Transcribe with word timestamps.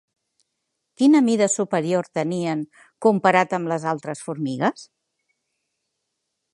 Quina 1.01 1.21
mida 1.27 1.49
superior 1.57 2.09
tenien 2.21 2.65
comparat 3.07 3.55
amb 3.59 3.73
les 3.75 3.87
altres 3.93 4.27
formigues? 4.31 4.91